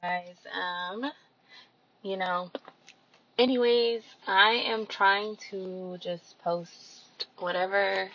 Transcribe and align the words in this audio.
guys. 0.00 0.36
Um, 0.52 1.10
you 2.02 2.16
know, 2.16 2.50
anyways, 3.38 4.02
I 4.26 4.52
am 4.52 4.86
trying 4.86 5.36
to 5.50 5.98
just 6.00 6.38
post 6.42 7.26
whatever 7.38 8.08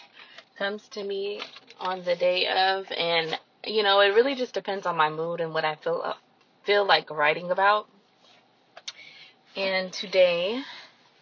comes 0.57 0.87
to 0.89 1.03
me 1.03 1.41
on 1.79 2.03
the 2.03 2.15
day 2.15 2.47
of, 2.47 2.91
and 2.91 3.37
you 3.65 3.83
know, 3.83 3.99
it 3.99 4.15
really 4.15 4.35
just 4.35 4.53
depends 4.53 4.85
on 4.85 4.97
my 4.97 5.09
mood 5.09 5.41
and 5.41 5.53
what 5.53 5.65
I 5.65 5.75
feel 5.75 6.15
feel 6.63 6.85
like 6.85 7.11
writing 7.11 7.51
about. 7.51 7.87
And 9.55 9.93
today, 9.93 10.61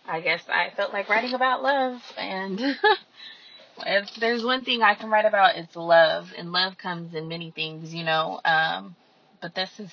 I 0.07 0.21
guess 0.21 0.43
I 0.47 0.71
felt 0.75 0.93
like 0.93 1.09
writing 1.09 1.33
about 1.33 1.61
love, 1.61 2.01
and 2.17 2.59
if 3.85 4.15
there's 4.15 4.45
one 4.45 4.63
thing 4.63 4.81
I 4.81 4.95
can 4.95 5.09
write 5.09 5.25
about, 5.25 5.57
it's 5.57 5.75
love, 5.75 6.31
and 6.37 6.53
love 6.53 6.77
comes 6.77 7.13
in 7.15 7.27
many 7.27 7.51
things, 7.51 7.93
you 7.93 8.05
know. 8.05 8.39
Um, 8.45 8.95
but 9.41 9.55
this 9.55 9.69
is 9.77 9.91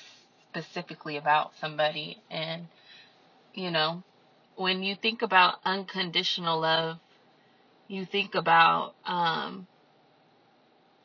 specifically 0.51 1.17
about 1.17 1.51
somebody, 1.59 2.17
and 2.29 2.67
you 3.53 3.71
know, 3.71 4.03
when 4.55 4.83
you 4.83 4.95
think 4.95 5.21
about 5.21 5.55
unconditional 5.65 6.59
love, 6.59 6.97
you 7.87 8.05
think 8.05 8.35
about, 8.35 8.93
um, 9.05 9.67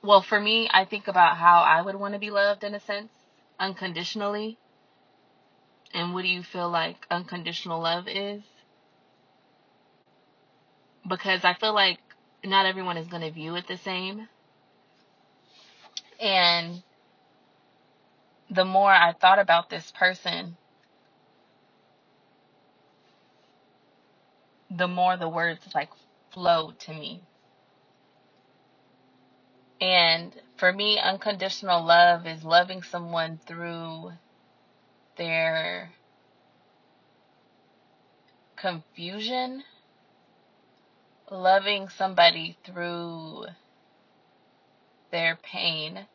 well, 0.03 0.23
for 0.23 0.41
me, 0.41 0.69
I 0.73 0.85
think 0.85 1.09
about 1.09 1.37
how 1.37 1.61
I 1.61 1.83
would 1.83 1.97
want 1.97 2.15
to 2.15 2.21
be 2.21 2.31
loved 2.31 2.65
in 2.65 2.75
a 2.75 2.81
sense, 2.81 3.11
unconditionally. 3.59 4.59
And 5.95 6.13
what 6.13 6.23
do 6.23 6.29
you 6.29 6.43
feel 6.43 6.71
like 6.71 7.07
unconditional 7.11 7.81
love 7.81 8.07
is? 8.09 8.43
Because 11.09 11.45
I 11.45 11.55
feel 11.55 11.75
like 11.75 11.99
not 12.45 12.67
everyone 12.67 12.97
is 12.97 13.07
going 13.07 13.23
to 13.23 13.31
view 13.31 13.55
it 13.57 13.67
the 13.67 13.79
same. 13.79 14.29
And 16.21 16.83
the 18.51 18.65
more 18.65 18.91
I 18.91 19.13
thought 19.13 19.39
about 19.39 19.71
this 19.71 19.93
person, 19.93 20.57
the 24.71 24.89
more 24.89 25.17
the 25.17 25.29
words 25.29 25.61
like 25.75 25.91
flowed 26.33 26.79
to 26.81 26.93
me. 26.93 27.23
And 29.81 30.33
for 30.57 30.73
me, 30.73 30.99
unconditional 30.99 31.85
love 31.85 32.27
is 32.27 32.45
loving 32.45 32.83
someone 32.83 33.41
through 33.47 34.13
their 35.17 35.91
confusion, 38.57 39.63
loving 41.31 41.89
somebody 41.89 42.57
through 42.65 43.47
their 45.11 45.37
pain. 45.43 46.07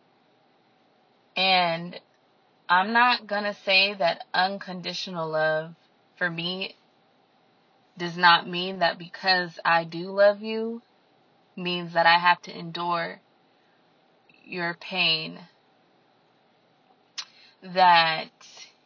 And 1.36 2.00
I'm 2.72 2.94
not 2.94 3.28
going 3.28 3.44
to 3.44 3.54
say 3.54 3.96
that 3.96 4.24
unconditional 4.34 5.30
love 5.30 5.76
for 6.16 6.30
me 6.30 6.78
does 7.98 8.16
not 8.16 8.48
mean 8.48 8.80
that 8.80 8.98
because 8.98 9.60
I 9.66 9.84
do 9.84 10.10
love 10.12 10.42
you 10.42 10.82
means 11.58 11.92
that 11.92 12.06
I 12.06 12.18
have 12.18 12.42
to 12.44 12.58
endure 12.58 13.20
your 14.46 14.78
pain. 14.80 15.38
That 17.62 18.32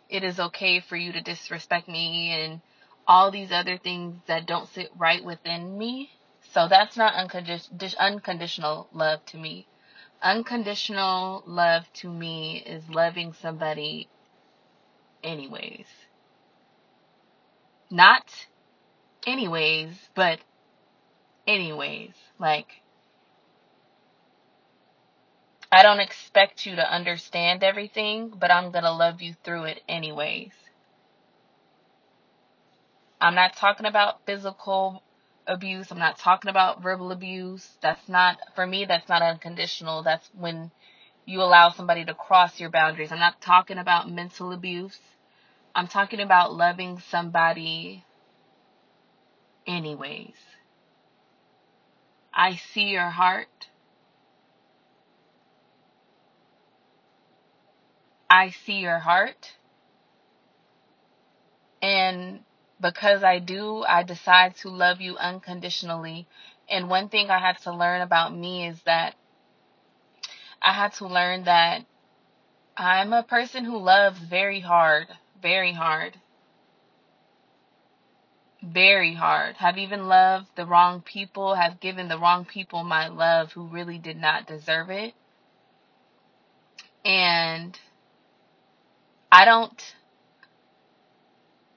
it 0.09 0.23
is 0.23 0.39
okay 0.39 0.79
for 0.79 0.95
you 0.95 1.11
to 1.11 1.21
disrespect 1.21 1.87
me 1.87 2.31
and 2.31 2.61
all 3.07 3.29
these 3.29 3.51
other 3.51 3.77
things 3.77 4.15
that 4.25 4.47
don't 4.47 4.67
sit 4.69 4.89
right 4.97 5.23
within 5.23 5.77
me. 5.77 6.09
So 6.53 6.67
that's 6.67 6.97
not 6.97 7.13
uncondi- 7.13 7.97
unconditional 7.99 8.87
love 8.93 9.23
to 9.27 9.37
me. 9.37 9.67
Unconditional 10.21 11.43
love 11.45 11.91
to 11.93 12.09
me 12.09 12.63
is 12.65 12.89
loving 12.89 13.33
somebody 13.33 14.09
anyways. 15.23 15.87
Not 17.91 18.47
anyways, 19.27 20.09
but 20.15 20.39
anyways. 21.47 22.13
Like, 22.39 22.81
I 25.71 25.83
don't 25.83 25.99
expect 25.99 26.65
you 26.65 26.75
to 26.77 26.93
understand 26.93 27.63
everything, 27.63 28.33
but 28.37 28.51
I'm 28.51 28.71
going 28.71 28.83
to 28.85 28.91
love 28.91 29.21
you 29.21 29.35
through 29.43 29.65
it 29.65 29.81
anyways. 29.89 30.51
I'm 33.21 33.35
not 33.35 33.55
talking 33.55 33.85
about 33.85 34.25
physical 34.25 35.03
abuse. 35.47 35.91
I'm 35.91 35.99
not 35.99 36.17
talking 36.17 36.49
about 36.49 36.81
verbal 36.81 37.11
abuse. 37.11 37.67
That's 37.81 38.07
not, 38.09 38.37
for 38.55 38.65
me, 38.65 38.85
that's 38.85 39.09
not 39.09 39.21
unconditional. 39.21 40.03
That's 40.03 40.29
when 40.37 40.71
you 41.25 41.41
allow 41.41 41.71
somebody 41.71 42.05
to 42.05 42.13
cross 42.13 42.59
your 42.59 42.69
boundaries. 42.69 43.11
I'm 43.11 43.19
not 43.19 43.41
talking 43.41 43.77
about 43.77 44.09
mental 44.09 44.51
abuse. 44.51 44.99
I'm 45.73 45.87
talking 45.87 46.19
about 46.19 46.53
loving 46.53 47.01
somebody 47.09 48.03
anyways. 49.67 50.35
I 52.33 52.55
see 52.73 52.89
your 52.89 53.09
heart. 53.09 53.47
I 58.29 58.49
see 58.49 58.79
your 58.79 58.99
heart. 58.99 59.53
And 61.81 62.39
because 62.85 63.23
I 63.23 63.39
do, 63.39 63.83
I 63.83 64.03
decide 64.03 64.55
to 64.57 64.69
love 64.69 65.01
you 65.01 65.17
unconditionally. 65.17 66.27
And 66.69 66.87
one 66.87 67.09
thing 67.09 67.31
I 67.31 67.39
had 67.39 67.57
to 67.63 67.73
learn 67.73 68.01
about 68.01 68.35
me 68.35 68.67
is 68.67 68.79
that 68.83 69.15
I 70.61 70.71
had 70.71 70.93
to 70.93 71.07
learn 71.07 71.45
that 71.45 71.83
I'm 72.77 73.11
a 73.11 73.23
person 73.23 73.65
who 73.65 73.77
loves 73.77 74.19
very 74.19 74.59
hard, 74.59 75.07
very 75.41 75.73
hard 75.73 76.17
very 78.63 79.13
hard. 79.13 79.55
Have 79.57 79.77
even 79.77 80.07
loved 80.07 80.47
the 80.55 80.65
wrong 80.65 81.01
people, 81.01 81.53
have 81.53 81.79
given 81.79 82.07
the 82.07 82.17
wrong 82.17 82.45
people 82.45 82.83
my 82.83 83.07
love 83.07 83.51
who 83.51 83.67
really 83.67 83.99
did 83.99 84.17
not 84.17 84.47
deserve 84.47 84.89
it. 84.89 85.13
And 87.03 87.77
I 89.31 89.45
don't, 89.45 89.95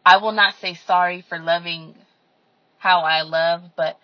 I 0.05 0.19
will 0.19 0.33
not 0.33 0.55
say 0.57 0.75
sorry 0.75 1.25
for 1.29 1.39
loving 1.39 1.95
how 2.79 3.01
I 3.01 3.23
love, 3.23 3.63
but 3.77 3.99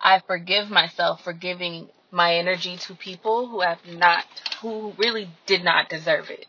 I 0.00 0.20
forgive 0.20 0.70
myself 0.70 1.22
for 1.22 1.32
giving 1.32 1.88
my 2.10 2.36
energy 2.36 2.76
to 2.76 2.94
people 2.94 3.48
who 3.48 3.60
have 3.60 3.84
not, 3.86 4.24
who 4.62 4.92
really 4.96 5.28
did 5.46 5.62
not 5.62 5.88
deserve 5.88 6.30
it. 6.30 6.46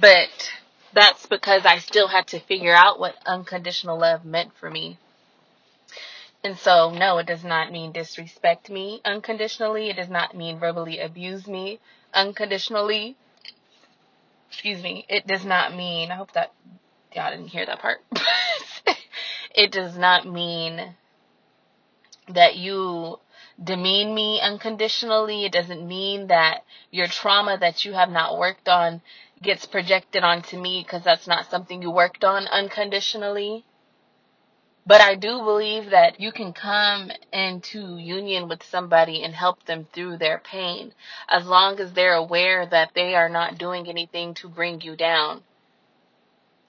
But 0.00 0.50
that's 0.92 1.26
because 1.26 1.64
I 1.64 1.78
still 1.78 2.08
had 2.08 2.26
to 2.28 2.40
figure 2.40 2.74
out 2.74 2.98
what 2.98 3.14
unconditional 3.26 3.98
love 3.98 4.24
meant 4.24 4.52
for 4.58 4.70
me. 4.70 4.98
And 6.44 6.56
so, 6.56 6.90
no, 6.90 7.18
it 7.18 7.26
does 7.26 7.44
not 7.44 7.72
mean 7.72 7.92
disrespect 7.92 8.70
me 8.70 9.00
unconditionally. 9.04 9.90
It 9.90 9.96
does 9.96 10.08
not 10.08 10.36
mean 10.36 10.58
verbally 10.58 11.00
abuse 11.00 11.46
me 11.46 11.80
unconditionally. 12.14 13.16
Excuse 14.50 14.82
me. 14.82 15.04
It 15.08 15.26
does 15.26 15.44
not 15.44 15.74
mean, 15.74 16.10
I 16.10 16.14
hope 16.14 16.32
that 16.32 16.52
y'all 17.14 17.30
didn't 17.30 17.48
hear 17.48 17.66
that 17.66 17.80
part. 17.80 17.98
it 19.54 19.72
does 19.72 19.96
not 19.96 20.26
mean 20.26 20.94
that 22.28 22.56
you 22.56 23.18
demean 23.62 24.14
me 24.14 24.40
unconditionally. 24.40 25.44
It 25.44 25.52
doesn't 25.52 25.86
mean 25.86 26.28
that 26.28 26.64
your 26.90 27.06
trauma 27.06 27.58
that 27.58 27.84
you 27.84 27.92
have 27.92 28.10
not 28.10 28.38
worked 28.38 28.68
on 28.68 29.00
gets 29.42 29.66
projected 29.66 30.22
onto 30.22 30.60
me 30.60 30.82
because 30.82 31.02
that's 31.04 31.26
not 31.26 31.50
something 31.50 31.82
you 31.82 31.90
worked 31.90 32.24
on 32.24 32.46
unconditionally. 32.48 33.64
But 34.86 35.02
I 35.02 35.16
do 35.16 35.40
believe 35.40 35.90
that 35.90 36.18
you 36.18 36.32
can 36.32 36.54
come 36.54 37.12
into 37.30 37.98
union 37.98 38.48
with 38.48 38.62
somebody 38.62 39.22
and 39.22 39.34
help 39.34 39.64
them 39.64 39.86
through 39.92 40.16
their 40.16 40.38
pain 40.38 40.94
as 41.28 41.46
long 41.46 41.78
as 41.78 41.92
they're 41.92 42.14
aware 42.14 42.64
that 42.64 42.92
they 42.94 43.14
are 43.14 43.28
not 43.28 43.58
doing 43.58 43.86
anything 43.86 44.32
to 44.34 44.48
bring 44.48 44.80
you 44.80 44.96
down. 44.96 45.42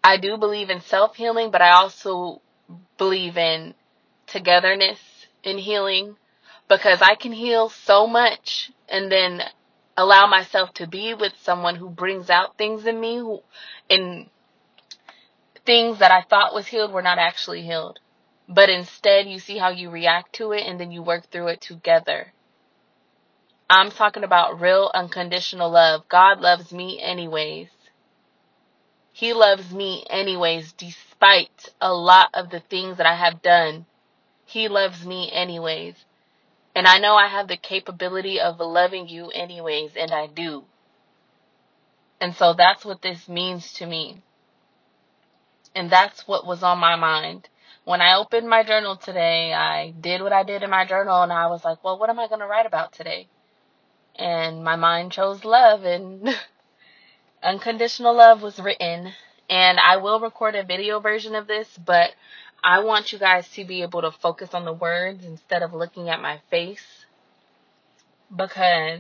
I 0.04 0.18
do 0.18 0.38
believe 0.38 0.70
in 0.70 0.82
self 0.82 1.16
healing, 1.16 1.52
but 1.52 1.62
I 1.62 1.72
also 1.72 2.42
believe 2.98 3.38
in 3.38 3.74
togetherness 4.28 5.00
in 5.44 5.58
healing 5.58 6.16
because 6.68 7.02
I 7.02 7.16
can 7.16 7.32
heal 7.32 7.70
so 7.70 8.08
much 8.08 8.72
and 8.88 9.12
then 9.12 9.42
allow 9.98 10.28
myself 10.28 10.74
to 10.76 10.88
be 10.88 11.14
with 11.14 11.34
someone 11.42 11.76
who 11.76 11.90
brings 11.90 12.30
out 12.30 12.58
things 12.58 12.86
in 12.86 13.00
me 13.00 13.18
who 13.18 13.42
and 13.90 14.30
things 15.66 16.00
that 16.00 16.12
I 16.12 16.22
thought 16.22 16.54
was 16.54 16.68
healed 16.68 16.92
were 16.92 17.02
not 17.02 17.18
actually 17.18 17.64
healed. 17.64 18.00
But 18.48 18.70
instead 18.70 19.28
you 19.28 19.40
see 19.40 19.58
how 19.58 19.70
you 19.70 19.90
react 19.90 20.34
to 20.36 20.52
it 20.54 20.66
and 20.66 20.80
then 20.80 20.92
you 20.92 21.04
work 21.04 21.30
through 21.30 21.48
it 21.50 21.62
together. 21.62 22.34
I'm 23.70 23.92
talking 23.92 24.24
about 24.24 24.60
real 24.62 24.90
unconditional 24.94 25.70
love. 25.70 26.08
God 26.10 26.40
loves 26.40 26.72
me 26.72 27.00
anyways. 27.02 27.68
He 29.20 29.34
loves 29.34 29.74
me 29.74 30.06
anyways 30.10 30.72
despite 30.72 31.74
a 31.82 31.92
lot 31.92 32.30
of 32.34 32.52
the 32.52 32.62
things 32.62 32.96
that 32.96 33.06
I 33.06 33.16
have 33.16 33.42
done. 33.42 33.86
He 34.46 34.70
loves 34.70 35.06
me 35.06 35.30
anyways. 35.30 36.06
And 36.74 36.88
I 36.88 37.00
know 37.00 37.16
I 37.16 37.28
have 37.28 37.50
the 37.50 37.58
capability 37.58 38.40
of 38.40 38.62
loving 38.62 39.10
you 39.10 39.30
anyways, 39.32 39.98
and 39.98 40.14
I 40.14 40.28
do. 40.28 40.64
And 42.22 42.34
so 42.34 42.54
that's 42.54 42.86
what 42.86 43.02
this 43.02 43.28
means 43.28 43.74
to 43.74 43.86
me. 43.86 44.24
And 45.76 45.92
that's 45.92 46.26
what 46.26 46.48
was 46.48 46.64
on 46.64 46.78
my 46.78 46.96
mind. 46.96 47.50
When 47.84 48.00
I 48.00 48.16
opened 48.16 48.48
my 48.48 48.64
journal 48.64 48.96
today, 48.96 49.54
I 49.54 49.92
did 50.00 50.22
what 50.22 50.32
I 50.32 50.44
did 50.44 50.64
in 50.64 50.70
my 50.70 50.86
journal 50.86 51.24
and 51.24 51.34
I 51.34 51.48
was 51.48 51.66
like, 51.66 51.84
well, 51.84 52.00
what 52.00 52.10
am 52.10 52.20
I 52.20 52.30
going 52.30 52.40
to 52.40 52.48
write 52.48 52.66
about 52.66 52.94
today? 52.94 53.28
And 54.16 54.64
my 54.64 54.78
mind 54.78 55.12
chose 55.12 55.44
love 55.44 55.84
and 55.84 56.30
unconditional 57.44 58.16
love 58.16 58.42
was 58.42 58.60
written. 58.60 59.14
And 59.50 59.80
I 59.80 59.98
will 59.98 60.20
record 60.20 60.56
a 60.56 60.64
video 60.64 61.00
version 61.00 61.34
of 61.36 61.48
this, 61.48 61.68
but 61.84 62.12
I 62.64 62.80
want 62.84 63.12
you 63.12 63.20
guys 63.20 63.50
to 63.52 63.66
be 63.66 63.82
able 63.82 64.02
to 64.02 64.12
focus 64.12 64.54
on 64.54 64.66
the 64.66 64.74
words 64.74 65.26
instead 65.26 65.64
of 65.64 65.74
looking 65.74 66.10
at 66.10 66.22
my 66.22 66.40
face 66.50 67.06
because 68.36 69.00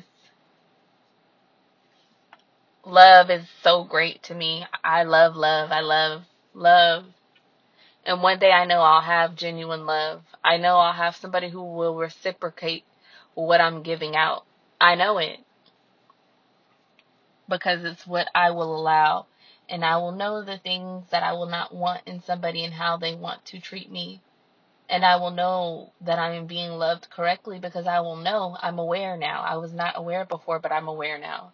love 2.85 3.29
is 3.29 3.45
so 3.61 3.83
great 3.83 4.23
to 4.23 4.33
me. 4.33 4.65
I 4.83 5.03
love 5.03 5.35
love. 5.35 5.71
I 5.71 5.81
love 5.81 6.23
love. 6.53 7.05
And 8.05 8.23
one 8.23 8.39
day 8.39 8.51
I 8.51 8.65
know 8.65 8.79
I'll 8.79 9.01
have 9.01 9.35
genuine 9.35 9.85
love. 9.85 10.21
I 10.43 10.57
know 10.57 10.77
I'll 10.77 10.93
have 10.93 11.15
somebody 11.15 11.49
who 11.49 11.61
will 11.61 11.95
reciprocate 11.95 12.83
what 13.35 13.61
I'm 13.61 13.83
giving 13.83 14.15
out. 14.15 14.45
I 14.81 14.95
know 14.95 15.17
it. 15.17 15.39
Because 17.49 17.83
it's 17.83 18.07
what 18.07 18.29
I 18.33 18.51
will 18.51 18.75
allow. 18.75 19.25
And 19.67 19.83
I 19.83 19.97
will 19.97 20.13
know 20.13 20.43
the 20.43 20.57
things 20.57 21.05
that 21.11 21.23
I 21.23 21.33
will 21.33 21.47
not 21.47 21.73
want 21.73 22.01
in 22.05 22.21
somebody 22.21 22.63
and 22.63 22.73
how 22.73 22.97
they 22.97 23.15
want 23.15 23.45
to 23.47 23.59
treat 23.59 23.91
me. 23.91 24.21
And 24.87 25.05
I 25.05 25.17
will 25.17 25.31
know 25.31 25.91
that 26.01 26.17
I 26.17 26.35
am 26.35 26.47
being 26.47 26.71
loved 26.71 27.09
correctly 27.09 27.59
because 27.59 27.85
I 27.85 27.99
will 27.99 28.15
know 28.15 28.57
I'm 28.59 28.79
aware 28.79 29.17
now. 29.17 29.41
I 29.41 29.57
was 29.57 29.73
not 29.73 29.97
aware 29.97 30.25
before, 30.25 30.59
but 30.59 30.71
I'm 30.71 30.87
aware 30.87 31.19
now. 31.19 31.51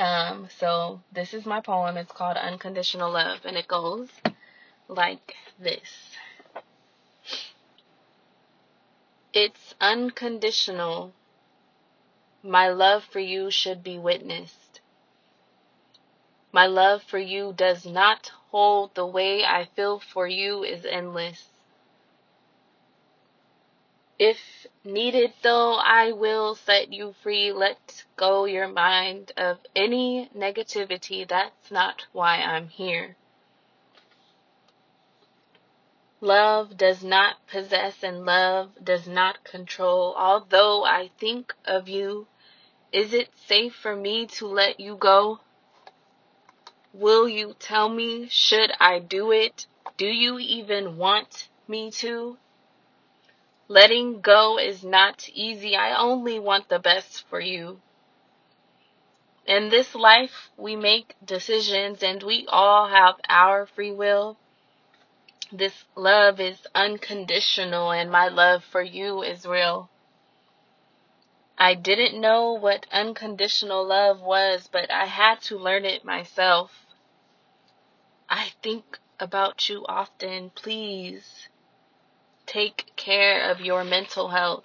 Um, 0.00 0.48
so 0.58 1.02
this 1.12 1.34
is 1.34 1.44
my 1.44 1.60
poem. 1.60 1.98
It's 1.98 2.10
called 2.10 2.38
Unconditional 2.38 3.12
Love, 3.12 3.40
and 3.44 3.56
it 3.56 3.68
goes 3.68 4.08
like 4.88 5.34
this. 5.58 6.16
It's 9.32 9.74
unconditional. 9.80 11.12
My 12.42 12.68
love 12.68 13.04
for 13.04 13.20
you 13.20 13.50
should 13.50 13.82
be 13.82 13.98
witnessed. 13.98 14.80
My 16.52 16.66
love 16.66 17.02
for 17.02 17.18
you 17.18 17.52
does 17.52 17.84
not 17.84 18.32
hold 18.50 18.94
the 18.94 19.06
way 19.06 19.44
I 19.44 19.66
feel 19.76 20.00
for 20.00 20.26
you 20.26 20.64
is 20.64 20.84
endless. 20.84 21.46
If 24.18 24.66
needed, 24.84 25.32
though, 25.42 25.74
I 25.74 26.12
will 26.12 26.54
set 26.54 26.92
you 26.92 27.14
free. 27.22 27.52
Let 27.52 28.04
go 28.16 28.44
your 28.44 28.68
mind 28.68 29.32
of 29.36 29.58
any 29.74 30.28
negativity. 30.36 31.26
That's 31.26 31.70
not 31.70 32.06
why 32.12 32.36
I'm 32.36 32.68
here. 32.68 33.16
Love 36.20 36.76
does 36.76 37.02
not 37.02 37.46
possess 37.46 38.02
and 38.02 38.26
love 38.26 38.84
does 38.84 39.08
not 39.08 39.42
control. 39.42 40.14
Although 40.16 40.84
I 40.84 41.10
think 41.18 41.54
of 41.64 41.88
you, 41.88 42.26
is 42.92 43.14
it 43.14 43.28
safe 43.46 43.74
for 43.74 43.94
me 43.94 44.26
to 44.26 44.46
let 44.46 44.80
you 44.80 44.96
go? 44.96 45.40
Will 46.92 47.28
you 47.28 47.54
tell 47.58 47.88
me, 47.88 48.28
should 48.28 48.72
I 48.80 48.98
do 48.98 49.30
it? 49.30 49.66
Do 49.96 50.06
you 50.06 50.38
even 50.38 50.96
want 50.96 51.48
me 51.68 51.90
to? 51.92 52.36
Letting 53.68 54.20
go 54.20 54.58
is 54.58 54.82
not 54.82 55.28
easy. 55.32 55.76
I 55.76 55.96
only 55.96 56.40
want 56.40 56.68
the 56.68 56.80
best 56.80 57.24
for 57.28 57.38
you. 57.38 57.80
In 59.46 59.68
this 59.68 59.94
life, 59.94 60.50
we 60.56 60.74
make 60.74 61.14
decisions 61.24 62.02
and 62.02 62.22
we 62.22 62.46
all 62.48 62.88
have 62.88 63.14
our 63.28 63.66
free 63.66 63.92
will. 63.92 64.36
This 65.52 65.84
love 65.94 66.40
is 66.40 66.66
unconditional 66.74 67.92
and 67.92 68.10
my 68.10 68.28
love 68.28 68.64
for 68.64 68.82
you 68.82 69.22
is 69.22 69.46
real. 69.46 69.88
I 71.62 71.74
didn't 71.74 72.18
know 72.18 72.52
what 72.52 72.86
unconditional 72.90 73.86
love 73.86 74.22
was, 74.22 74.66
but 74.72 74.90
I 74.90 75.04
had 75.04 75.42
to 75.42 75.58
learn 75.58 75.84
it 75.84 76.06
myself. 76.06 76.86
I 78.30 78.52
think 78.62 78.98
about 79.18 79.68
you 79.68 79.84
often. 79.86 80.48
Please 80.54 81.50
take 82.46 82.90
care 82.96 83.50
of 83.50 83.60
your 83.60 83.84
mental 83.84 84.28
health 84.28 84.64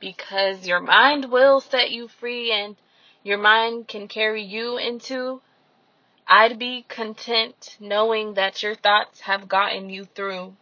because 0.00 0.66
your 0.66 0.80
mind 0.80 1.32
will 1.32 1.62
set 1.62 1.90
you 1.90 2.08
free 2.08 2.52
and 2.52 2.76
your 3.22 3.38
mind 3.38 3.88
can 3.88 4.08
carry 4.08 4.42
you 4.42 4.76
into. 4.76 5.40
I'd 6.28 6.58
be 6.58 6.84
content 6.90 7.78
knowing 7.80 8.34
that 8.34 8.62
your 8.62 8.74
thoughts 8.74 9.20
have 9.22 9.48
gotten 9.48 9.88
you 9.88 10.04
through 10.04 10.56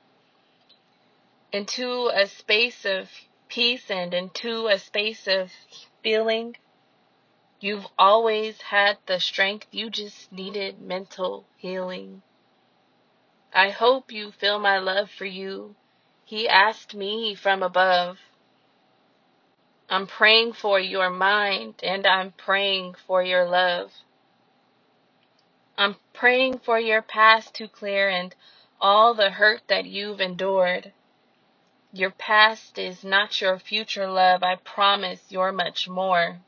into 1.52 2.08
a 2.14 2.28
space 2.28 2.84
of 2.84 3.10
peace 3.54 3.88
and 3.88 4.12
into 4.12 4.66
a 4.66 4.76
space 4.76 5.28
of 5.28 5.48
feeling. 6.02 6.56
You've 7.60 7.86
always 7.96 8.60
had 8.60 8.98
the 9.06 9.20
strength, 9.20 9.68
you 9.70 9.90
just 9.90 10.32
needed 10.32 10.80
mental 10.80 11.46
healing. 11.56 12.22
I 13.52 13.70
hope 13.70 14.10
you 14.10 14.32
feel 14.32 14.58
my 14.58 14.80
love 14.80 15.08
for 15.08 15.24
you. 15.24 15.76
He 16.24 16.48
asked 16.48 16.96
me 16.96 17.36
from 17.36 17.62
above. 17.62 18.18
I'm 19.88 20.08
praying 20.08 20.54
for 20.54 20.80
your 20.80 21.10
mind 21.10 21.74
and 21.84 22.08
I'm 22.08 22.32
praying 22.32 22.96
for 23.06 23.22
your 23.22 23.48
love. 23.48 23.92
I'm 25.78 25.94
praying 26.12 26.58
for 26.58 26.80
your 26.80 27.02
past 27.02 27.54
to 27.54 27.68
clear 27.68 28.08
and 28.08 28.34
all 28.80 29.14
the 29.14 29.30
hurt 29.30 29.62
that 29.68 29.84
you've 29.84 30.20
endured. 30.20 30.92
Your 31.94 32.10
past 32.10 32.76
is 32.76 33.04
not 33.04 33.40
your 33.40 33.56
future 33.56 34.10
love. 34.10 34.42
I 34.42 34.56
promise 34.56 35.30
you're 35.30 35.52
much 35.52 35.88
more. 35.88 36.40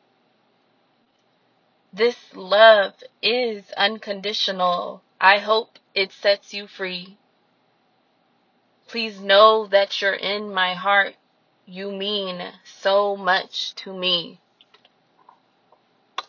This 1.93 2.35
love 2.35 2.95
is 3.23 3.71
unconditional. 3.77 5.05
I 5.21 5.39
hope 5.39 5.79
it 5.95 6.11
sets 6.11 6.53
you 6.53 6.67
free. 6.67 7.17
Please 8.89 9.21
know 9.21 9.69
that 9.69 10.03
you're 10.03 10.15
in 10.15 10.53
my 10.53 10.75
heart. 10.75 11.15
You 11.65 11.93
mean 11.93 12.43
so 12.65 13.17
much 13.17 13.73
to 13.77 13.97
me. 13.97 14.41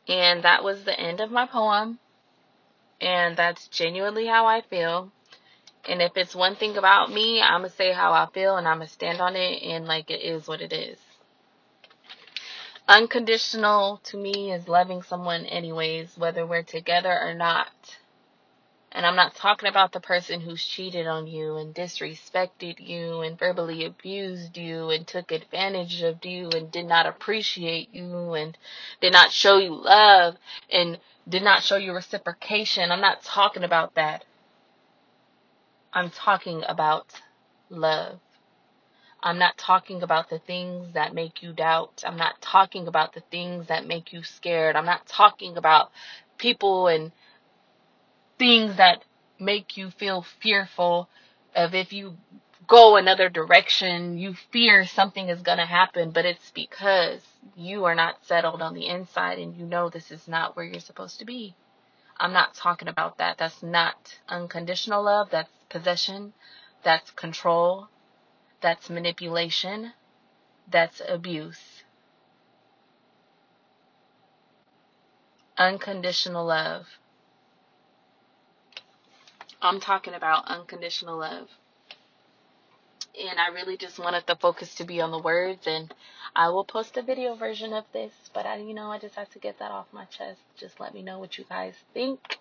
And 0.07 0.43
that 0.43 0.63
was 0.63 0.83
the 0.83 0.99
end 0.99 1.21
of 1.21 1.31
my 1.31 1.47
poem. 1.47 1.97
And 3.01 3.35
that's 3.35 3.67
genuinely 3.67 4.27
how 4.27 4.45
I 4.45 4.61
feel. 4.61 5.11
And 5.87 6.01
if 6.01 6.17
it's 6.17 6.35
one 6.35 6.55
thing 6.55 6.77
about 6.77 7.11
me, 7.11 7.41
I'm 7.41 7.61
going 7.61 7.71
to 7.71 7.75
say 7.77 7.93
how 7.93 8.11
I 8.11 8.27
feel 8.33 8.57
and 8.57 8.67
I'm 8.67 8.77
going 8.77 8.87
to 8.87 8.93
stand 8.93 9.21
on 9.21 9.35
it 9.35 9.63
and 9.63 9.85
like 9.85 10.09
it 10.09 10.21
is 10.21 10.47
what 10.47 10.61
it 10.61 10.73
is. 10.73 10.97
Unconditional 12.89 13.99
to 14.05 14.17
me 14.17 14.51
is 14.51 14.67
loving 14.67 15.01
someone 15.01 15.45
anyways, 15.45 16.17
whether 16.17 16.45
we're 16.45 16.63
together 16.63 17.11
or 17.11 17.33
not. 17.33 17.97
And 18.91 19.05
I'm 19.05 19.15
not 19.15 19.35
talking 19.35 19.69
about 19.69 19.91
the 19.91 19.99
person 19.99 20.41
who's 20.41 20.65
cheated 20.65 21.05
on 21.05 21.27
you 21.27 21.57
and 21.57 21.75
disrespected 21.75 22.79
you 22.79 23.21
and 23.21 23.37
verbally 23.37 23.85
abused 23.85 24.57
you 24.57 24.89
and 24.89 25.05
took 25.05 25.31
advantage 25.31 26.01
of 26.01 26.23
you 26.23 26.49
and 26.49 26.71
did 26.71 26.85
not 26.85 27.05
appreciate 27.05 27.93
you 27.93 28.33
and 28.33 28.57
did 29.01 29.11
not 29.13 29.31
show 29.31 29.57
you 29.57 29.75
love 29.75 30.37
and 30.71 30.97
did 31.27 31.43
not 31.43 31.63
show 31.63 31.75
you 31.75 31.93
reciprocation. 31.93 32.91
I'm 32.91 33.01
not 33.01 33.21
talking 33.21 33.63
about 33.63 33.95
that. 33.95 34.23
I'm 35.93 36.09
talking 36.09 36.63
about 36.67 37.13
love. 37.69 38.19
I'm 39.21 39.39
not 39.39 39.57
talking 39.57 40.03
about 40.03 40.29
the 40.29 40.39
things 40.39 40.93
that 40.93 41.13
make 41.13 41.41
you 41.41 41.53
doubt. 41.53 42.03
I'm 42.05 42.17
not 42.17 42.39
talking 42.41 42.87
about 42.87 43.13
the 43.13 43.23
things 43.31 43.67
that 43.67 43.87
make 43.87 44.13
you 44.13 44.23
scared. 44.23 44.75
I'm 44.75 44.85
not 44.85 45.07
talking 45.07 45.57
about 45.57 45.91
people 46.37 46.87
and 46.87 47.11
things 48.37 48.77
that 48.77 49.03
make 49.39 49.77
you 49.77 49.89
feel 49.89 50.25
fearful 50.41 51.09
of 51.55 51.73
if 51.73 51.93
you 51.93 52.15
go 52.67 52.97
another 52.97 53.29
direction, 53.29 54.17
you 54.17 54.35
fear 54.51 54.85
something 54.85 55.29
is 55.29 55.41
going 55.41 55.57
to 55.57 55.65
happen, 55.65 56.11
but 56.11 56.25
it's 56.25 56.51
because 56.51 57.21
you 57.55 57.85
are 57.85 57.95
not 57.95 58.23
settled 58.25 58.61
on 58.61 58.73
the 58.73 58.87
inside 58.87 59.39
and 59.39 59.55
you 59.55 59.65
know 59.65 59.89
this 59.89 60.11
is 60.11 60.27
not 60.27 60.55
where 60.55 60.65
you're 60.65 60.79
supposed 60.79 61.19
to 61.19 61.25
be. 61.25 61.55
I'm 62.19 62.33
not 62.33 62.55
talking 62.55 62.87
about 62.87 63.17
that. 63.17 63.37
That's 63.37 63.61
not 63.61 64.19
unconditional 64.27 65.03
love. 65.03 65.29
That's 65.31 65.49
possession. 65.69 66.33
That's 66.83 67.11
control. 67.11 67.89
That's 68.61 68.89
manipulation. 68.89 69.93
That's 70.69 71.01
abuse. 71.07 71.83
Unconditional 75.57 76.45
love 76.45 76.87
I'm 79.61 79.79
talking 79.79 80.13
about 80.13 80.45
unconditional 80.47 81.17
love. 81.17 81.49
And 83.19 83.39
I 83.39 83.49
really 83.49 83.77
just 83.77 83.99
wanted 83.99 84.23
the 84.27 84.35
focus 84.35 84.75
to 84.75 84.83
be 84.83 85.01
on 85.01 85.11
the 85.11 85.19
words 85.19 85.65
and 85.67 85.93
I 86.35 86.49
will 86.49 86.65
post 86.65 86.97
a 86.97 87.01
video 87.01 87.35
version 87.35 87.73
of 87.73 87.85
this, 87.93 88.13
but 88.33 88.45
I 88.45 88.57
you 88.57 88.73
know, 88.73 88.91
I 88.91 88.99
just 88.99 89.15
have 89.15 89.29
to 89.31 89.39
get 89.39 89.59
that 89.59 89.71
off 89.71 89.87
my 89.91 90.05
chest. 90.05 90.39
Just 90.57 90.79
let 90.79 90.93
me 90.93 91.01
know 91.01 91.19
what 91.19 91.37
you 91.37 91.45
guys 91.49 91.73
think. 91.93 92.37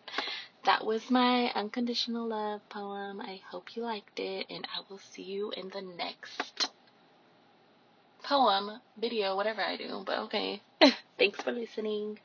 That 0.65 0.85
was 0.85 1.11
my 1.11 1.51
unconditional 1.55 2.29
love 2.29 2.61
poem. 2.69 3.21
I 3.21 3.41
hope 3.51 3.77
you 3.77 3.83
liked 3.83 4.19
it 4.19 4.47
and 4.51 4.67
I 4.77 4.81
will 4.91 4.99
see 4.99 5.23
you 5.23 5.53
in 5.57 5.69
the 5.69 5.83
next 5.83 6.71
poem, 8.23 8.81
video, 9.01 9.37
whatever 9.37 9.63
I 9.63 9.77
do. 9.77 10.03
But 10.05 10.19
okay. 10.25 10.61
Thanks 11.19 11.41
for 11.41 11.53
listening. 11.53 12.19